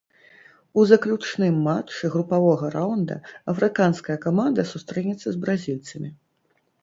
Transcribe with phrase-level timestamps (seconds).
[0.79, 3.17] У заключным матчы групавога раўнда
[3.55, 6.09] афрыканская каманда сустрэнецца з бразільцамі.